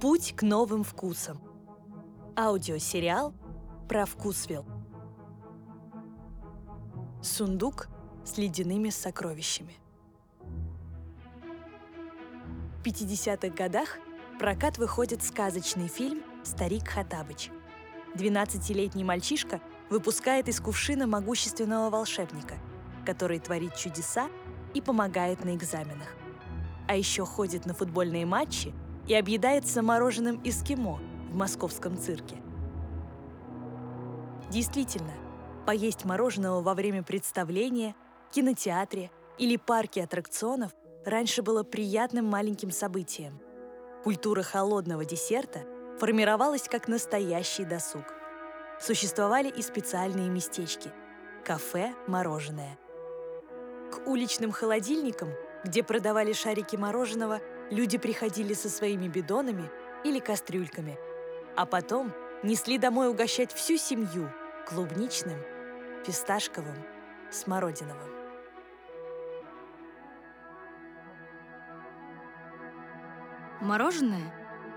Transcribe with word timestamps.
Путь 0.00 0.34
к 0.36 0.42
новым 0.42 0.84
вкусам. 0.84 1.40
Аудиосериал 2.36 3.32
про 3.88 4.04
вкусвилл. 4.04 4.66
Сундук 7.22 7.88
с 8.22 8.36
ледяными 8.36 8.90
сокровищами. 8.90 9.74
В 12.78 12.82
50-х 12.84 13.48
годах 13.48 13.96
в 14.34 14.38
прокат 14.38 14.76
выходит 14.76 15.22
сказочный 15.22 15.88
фильм 15.88 16.22
«Старик 16.44 16.88
Хатабыч». 16.88 17.50
12-летний 18.16 19.02
мальчишка 19.02 19.62
выпускает 19.88 20.48
из 20.48 20.60
кувшина 20.60 21.06
могущественного 21.06 21.88
волшебника, 21.88 22.56
который 23.06 23.38
творит 23.38 23.74
чудеса 23.76 24.28
и 24.74 24.82
помогает 24.82 25.42
на 25.42 25.56
экзаменах. 25.56 26.14
А 26.86 26.96
еще 26.96 27.24
ходит 27.24 27.64
на 27.64 27.72
футбольные 27.72 28.26
матчи 28.26 28.74
и 29.06 29.14
объедается 29.14 29.82
мороженым 29.82 30.40
эскимо 30.44 31.00
в 31.30 31.36
московском 31.36 31.96
цирке. 31.98 32.36
Действительно, 34.50 35.12
поесть 35.66 36.04
мороженого 36.04 36.62
во 36.62 36.74
время 36.74 37.02
представления, 37.02 37.94
кинотеатре 38.32 39.10
или 39.38 39.56
парке 39.56 40.04
аттракционов 40.04 40.72
раньше 41.04 41.42
было 41.42 41.62
приятным 41.62 42.26
маленьким 42.26 42.70
событием. 42.70 43.40
Культура 44.04 44.42
холодного 44.42 45.04
десерта 45.04 45.60
формировалась 45.98 46.68
как 46.68 46.88
настоящий 46.88 47.64
досуг. 47.64 48.04
Существовали 48.80 49.48
и 49.48 49.62
специальные 49.62 50.28
местечки– 50.28 50.92
кафе 51.44 51.94
«Мороженое», 52.06 52.78
к 53.90 54.06
уличным 54.06 54.52
холодильникам, 54.52 55.30
где 55.64 55.82
продавали 55.82 56.32
шарики 56.32 56.76
мороженого, 56.76 57.40
люди 57.70 57.98
приходили 57.98 58.54
со 58.54 58.68
своими 58.68 59.08
бидонами 59.08 59.70
или 60.04 60.18
кастрюльками, 60.18 60.98
а 61.56 61.66
потом 61.66 62.12
несли 62.42 62.78
домой 62.78 63.08
угощать 63.08 63.52
всю 63.52 63.76
семью 63.76 64.32
клубничным, 64.66 65.38
фисташковым, 66.04 66.76
смородиновым. 67.30 68.10
Мороженое 73.60 74.34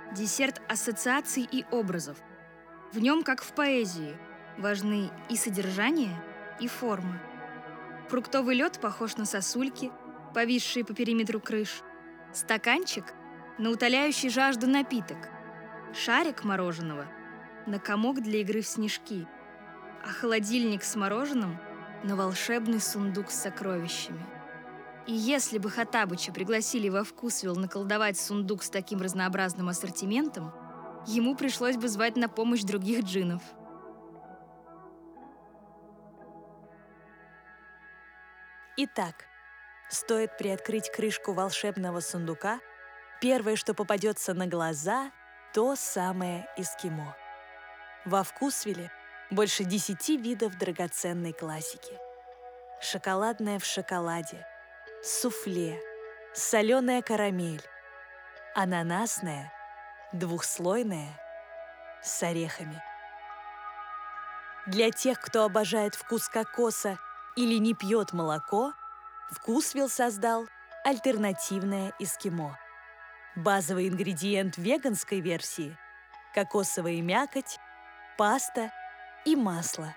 –десерт 0.16 0.62
ассоциаций 0.68 1.48
и 1.50 1.66
образов. 1.70 2.18
В 2.94 3.00
нем, 3.00 3.24
как 3.24 3.44
в 3.44 3.54
поэзии, 3.54 4.18
важны 4.58 5.12
и 5.30 5.36
содержание, 5.36 6.24
и 6.60 6.68
форма. 6.68 7.22
Фруктовый 8.10 8.56
лед 8.56 8.80
похож 8.80 9.18
на 9.18 9.26
сосульки, 9.26 9.92
повисшие 10.34 10.84
по 10.84 10.94
периметру 10.94 11.40
крыш. 11.40 11.84
Стаканчик— 12.34 13.06
на 13.58 13.72
утоляющий 13.72 14.30
жажду 14.30 14.68
напиток. 14.68 15.18
Шарик 15.94 16.44
мороженого— 16.44 17.06
на 17.66 17.80
комок 17.80 18.22
для 18.22 18.42
игры 18.42 18.62
в 18.62 18.68
снежки. 18.68 19.28
А 20.04 20.08
холодильник 20.10 20.84
с 20.84 20.96
мороженым— 20.96 21.58
на 22.04 22.16
волшебный 22.16 22.80
сундук 22.80 23.32
с 23.32 23.42
сокровищами. 23.42 24.26
И 25.08 25.14
если 25.14 25.58
бы 25.58 25.70
Хатабыча 25.70 26.32
пригласили 26.32 26.88
во 26.90 27.04
Вкусвилл 27.04 27.56
наколдовать 27.56 28.20
сундук 28.20 28.64
с 28.64 28.70
таким 28.70 29.02
разнообразным 29.02 29.68
ассортиментом, 29.68 30.54
ему 31.08 31.36
пришлось 31.36 31.78
бы 31.78 31.88
звать 31.88 32.16
на 32.16 32.30
помощь 32.30 32.62
других 32.62 33.04
джинов— 33.04 33.42
Итак, 38.82 39.26
стоит 39.90 40.38
приоткрыть 40.38 40.92
крышку 40.92 41.34
волшебного 41.34 42.00
сундука, 42.00 42.60
первое, 43.22 43.56
что 43.56 43.74
попадется 43.74 44.34
на 44.34 44.48
глаза, 44.48 45.12
то 45.54 45.76
самое 45.76 46.48
эскимо. 46.58 47.16
Во 48.06 48.24
вкусвиле 48.24 48.92
больше 49.32 49.64
десяти 49.64 50.18
видов 50.18 50.58
драгоценной 50.58 51.34
классики. 51.34 51.98
Шоколадное 52.82 53.60
в 53.60 53.66
шоколаде, 53.66 54.46
суфле, 55.04 55.80
соленая 56.34 57.02
карамель, 57.02 57.64
ананасная, 58.56 59.52
двухслойная, 60.14 61.20
с 62.02 62.24
орехами. 62.24 62.82
Для 64.66 64.92
тех, 64.92 65.20
кто 65.20 65.44
обожает 65.44 65.96
вкус 65.96 66.30
кокоса 66.30 66.98
или 67.36 67.56
не 67.56 67.74
пьет 67.74 68.14
молоко, 68.14 68.74
Вкусвилл 69.32 69.90
создал 69.90 70.48
альтернативное 70.84 71.94
эскимо. 72.00 72.58
Базовый 73.36 73.88
ингредиент 73.88 74.58
веганской 74.58 75.20
версии– 75.20 75.78
кокосовая 76.34 77.02
мякоть, 77.02 77.60
паста 78.18 78.72
и 79.26 79.36
масло. 79.36 79.96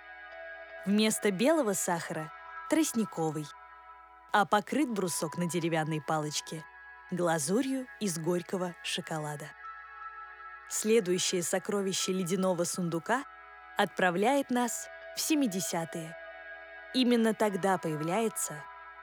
Вместо 0.84 1.30
белого 1.30 1.72
сахара– 1.72 2.30
тростниковый. 2.70 3.46
А 4.32 4.44
покрыт 4.44 4.90
брусок 4.90 5.38
на 5.38 5.48
деревянной 5.48 6.02
палочке 6.02 6.64
глазурью 7.10 7.86
из 8.00 8.18
горького 8.18 8.74
шоколада. 8.82 9.46
Следующее 10.68 11.42
сокровище 11.42 12.12
ледяного 12.12 12.64
сундука 12.64 13.24
отправляет 13.76 14.50
нас 14.50 14.88
в 15.16 15.20
70-е. 15.20 16.16
Именно 16.94 17.34
тогда 17.34 17.76
появляется 17.76 18.54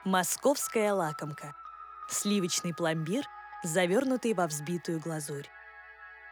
московская 0.04 0.94
лакомка– 0.94 1.54
сливочный 2.08 2.74
пломбир, 2.74 3.24
завернутый 3.62 4.32
во 4.32 4.46
взбитую 4.46 4.98
глазурь. 4.98 5.46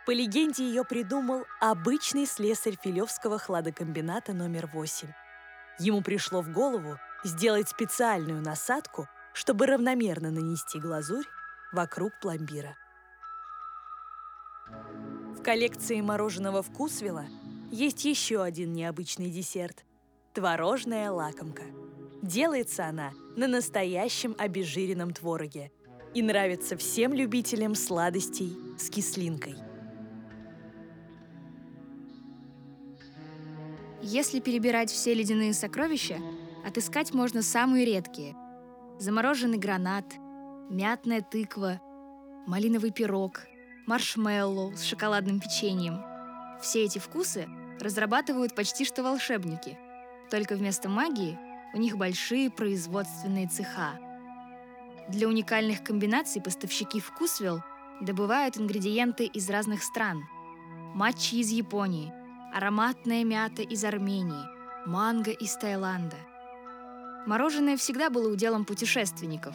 По 0.06 0.10
легенде 0.10 0.64
ее 0.66 0.84
придумал 0.84 1.44
обычный 1.60 2.24
слесарь 2.24 2.78
Филевского 2.82 3.38
хладокомбината 3.38 4.32
номер 4.32 4.68
8. 4.72 5.08
Ему 5.80 6.02
пришло 6.02 6.40
в 6.40 6.50
голову 6.50 6.98
сделать 7.24 7.68
специальную 7.68 8.40
насадку, 8.40 9.06
чтобы 9.34 9.66
равномерно 9.66 10.30
нанести 10.30 10.80
глазурь 10.80 11.26
вокруг 11.72 12.12
пломбира. 12.22 12.74
В 15.36 15.42
коллекции 15.42 16.00
мороженого 16.00 16.62
вкусвилла 16.62 17.26
есть 17.70 18.04
еще 18.06 18.42
один 18.42 18.72
необычный 18.72 19.30
десерт 19.30 19.84
Творожная 20.32 21.10
лакомка. 21.10 21.64
Делается 22.22 22.86
она 22.86 23.12
на 23.38 23.46
настоящем 23.46 24.34
обезжиренном 24.36 25.12
твороге 25.12 25.70
и 26.12 26.22
нравится 26.22 26.76
всем 26.76 27.14
любителям 27.14 27.76
сладостей 27.76 28.58
с 28.76 28.90
кислинкой. 28.90 29.54
Если 34.02 34.40
перебирать 34.40 34.90
все 34.90 35.14
ледяные 35.14 35.54
сокровища, 35.54 36.18
отыскать 36.66 37.14
можно 37.14 37.42
самые 37.42 37.84
редкие. 37.84 38.34
Замороженный 38.98 39.58
гранат, 39.58 40.06
мятная 40.68 41.20
тыква, 41.20 41.80
малиновый 42.46 42.90
пирог, 42.90 43.42
маршмеллоу 43.86 44.74
с 44.74 44.82
шоколадным 44.82 45.38
печеньем. 45.38 46.02
Все 46.60 46.84
эти 46.84 46.98
вкусы 46.98 47.46
разрабатывают 47.78 48.56
почти 48.56 48.84
что 48.84 49.04
волшебники– 49.04 49.78
только 50.30 50.56
вместо 50.56 50.88
магии 50.88 51.38
у 51.74 51.78
них 51.78 51.96
большие 51.96 52.50
производственные 52.50 53.48
цеха. 53.48 53.98
Для 55.08 55.28
уникальных 55.28 55.82
комбинаций 55.82 56.42
поставщики 56.42 57.00
Вкусвилл 57.00 57.62
добывают 58.00 58.58
ингредиенты 58.58 59.24
из 59.24 59.48
разных 59.50 59.82
стран. 59.82 60.24
Матчи 60.94 61.36
из 61.36 61.50
Японии, 61.50 62.12
ароматная 62.54 63.24
мята 63.24 63.62
из 63.62 63.84
Армении, 63.84 64.44
манго 64.86 65.30
из 65.30 65.56
Таиланда. 65.56 66.16
Мороженое 67.26 67.76
всегда 67.76 68.10
было 68.10 68.32
уделом 68.32 68.64
путешественников. 68.64 69.54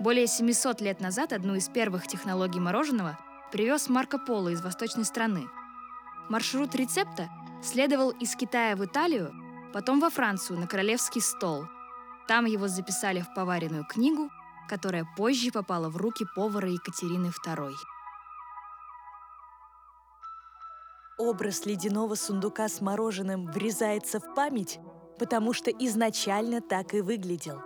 Более 0.00 0.26
700 0.26 0.80
лет 0.80 1.00
назад 1.00 1.32
одну 1.32 1.54
из 1.54 1.68
первых 1.68 2.06
технологий 2.06 2.60
мороженого 2.60 3.18
привез 3.52 3.88
Марко 3.88 4.18
Поло 4.18 4.48
из 4.48 4.60
восточной 4.62 5.04
страны. 5.04 5.46
Маршрут 6.28 6.74
рецепта 6.74 7.28
следовал 7.62 8.10
из 8.10 8.34
Китая 8.34 8.74
в 8.74 8.84
Италию 8.84 9.32
потом 9.74 9.98
во 9.98 10.08
Францию 10.08 10.60
на 10.60 10.68
королевский 10.68 11.20
стол. 11.20 11.64
Там 12.28 12.44
его 12.44 12.68
записали 12.68 13.20
в 13.20 13.34
поваренную 13.34 13.84
книгу, 13.84 14.30
которая 14.68 15.04
позже 15.16 15.50
попала 15.50 15.88
в 15.88 15.96
руки 15.96 16.24
повара 16.36 16.70
Екатерины 16.70 17.32
II. 17.44 17.72
Образ 21.18 21.66
ледяного 21.66 22.14
сундука 22.14 22.68
с 22.68 22.80
мороженым 22.80 23.46
врезается 23.46 24.20
в 24.20 24.34
память, 24.36 24.78
потому 25.18 25.52
что 25.52 25.72
изначально 25.72 26.60
так 26.60 26.94
и 26.94 27.00
выглядел. 27.00 27.60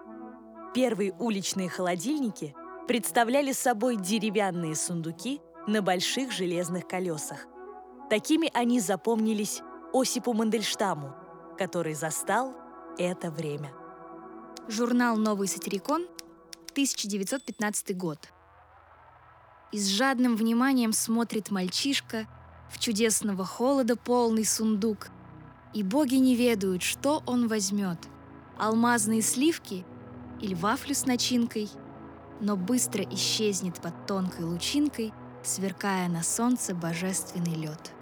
Первые 0.74 1.12
уличные 1.12 1.68
холодильники 1.68 2.54
представляли 2.86 3.52
собой 3.52 3.96
деревянные 3.96 4.76
сундуки 4.76 5.42
на 5.66 5.82
больших 5.82 6.32
железных 6.32 6.88
колесах. 6.88 7.46
Такими 8.08 8.50
они 8.54 8.80
запомнились 8.80 9.60
Осипу 9.92 10.32
Мандельштаму, 10.32 11.27
который 11.58 11.94
застал 11.94 12.54
это 12.98 13.30
время. 13.30 13.72
Журнал 14.68 15.16
«Новый 15.16 15.48
сатирикон», 15.48 16.06
1915 16.72 17.96
год. 17.96 18.28
и 19.72 19.78
с 19.78 19.88
жадным 19.88 20.36
вниманием 20.36 20.92
смотрит 20.92 21.50
мальчишка 21.50 22.26
в 22.70 22.78
чудесного 22.78 23.44
холода 23.44 23.96
полный 23.96 24.44
сундук. 24.44 25.08
И 25.74 25.82
боги 25.82 26.14
не 26.14 26.36
ведают, 26.36 26.82
что 26.82 27.22
он 27.26 27.48
возьмет— 27.48 27.98
алмазные 28.58 29.22
сливки 29.22 29.84
или 30.40 30.54
вафлю 30.54 30.94
с 30.94 31.06
начинкой, 31.06 31.68
но 32.40 32.56
быстро 32.56 33.02
исчезнет 33.04 33.80
под 33.80 34.06
тонкой 34.06 34.44
лучинкой, 34.44 35.12
сверкая 35.42 36.08
на 36.08 36.22
солнце 36.22 36.74
божественный 36.74 37.54
лед. 37.54 37.92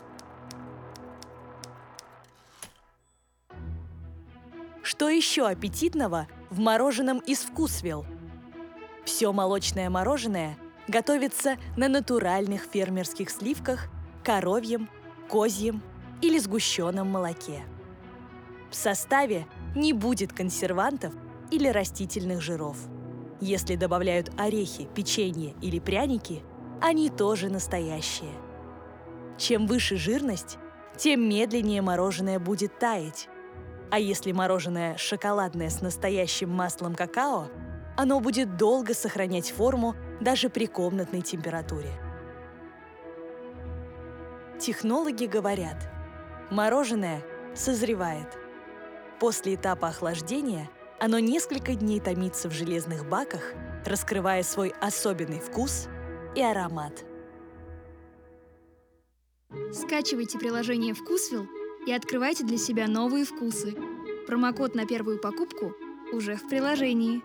Что 4.97 5.11
еще 5.11 5.47
аппетитного 5.47 6.27
в 6.49 6.59
мороженом 6.59 7.19
из 7.19 7.41
вкусвилл? 7.41 8.07
Все 9.05 9.31
молочное 9.31 9.91
мороженое 9.91 10.57
готовится 10.89 11.59
на 11.77 11.89
натуральных 11.89 12.63
фермерских 12.63 13.29
сливках, 13.29 13.91
коровьем, 14.25 14.89
козьем 15.29 15.83
или 16.23 16.39
сгущенном 16.39 17.11
молоке. 17.11 17.65
В 18.71 18.75
составе 18.75 19.47
не 19.75 19.93
будет 19.93 20.33
консервантов 20.33 21.13
или 21.51 21.69
растительных 21.69 22.41
жиров. 22.41 22.79
Если 23.39 23.77
добавляют 23.77 24.31
орехи, 24.39 24.89
печенье 24.95 25.55
или 25.61 25.79
пряники, 25.79 26.43
они 26.81 27.11
тоже 27.11 27.51
настоящие. 27.51 28.33
Чем 29.37 29.67
выше 29.67 29.99
жирность, 29.99 30.57
тем 30.97 31.29
медленнее 31.29 31.83
мороженое 31.83 32.39
будет 32.39 32.79
таять, 32.79 33.29
а 33.91 33.99
если 33.99 34.33
мороженое 34.33 34.97
шоколадное 34.97 35.71
с 35.71 35.81
настоящим 35.81 36.51
маслом 36.51 36.95
какао, 36.95 37.49
оно 37.97 38.21
будет 38.21 38.57
долго 38.57 38.95
сохранять 38.95 39.51
форму 39.51 39.95
даже 40.21 40.51
при 40.51 40.67
комнатной 40.67 41.23
температуре. 41.23 41.91
Технологи 44.59 45.27
говорят, 45.27 45.89
мороженое 46.51 47.23
созревает. 47.55 48.39
После 49.21 49.55
этапа 49.55 49.89
охлаждения 49.89 50.69
оно 50.99 51.19
несколько 51.19 51.75
дней 51.75 52.01
томится 52.01 52.49
в 52.49 52.53
железных 52.53 53.09
баках, 53.09 53.53
раскрывая 53.85 54.43
свой 54.43 54.75
особенный 54.81 55.41
вкус 55.41 55.89
и 56.35 56.43
аромат. 56.43 57.05
Скачивайте 59.73 60.39
приложение 60.39 60.95
«Вкусвилл» 60.95 61.47
и 61.87 61.93
открывайте 61.93 62.45
для 62.45 62.59
себя 62.59 62.89
новые 62.89 63.25
вкусы. 63.25 63.75
Промокод 64.27 64.75
на 64.75 64.87
первую 64.87 65.19
покупку 65.21 65.75
уже 66.13 66.37
в 66.37 66.49
приложении. 66.49 67.23